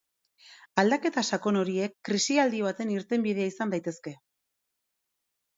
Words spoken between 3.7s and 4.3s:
daitezke.